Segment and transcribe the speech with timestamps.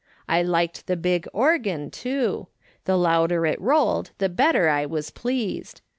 [0.27, 2.47] I liked the big organ, too.
[2.85, 5.81] The louder it rolled the better I was pleased.